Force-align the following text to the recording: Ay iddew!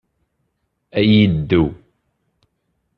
Ay 0.99 1.11
iddew! 1.25 1.69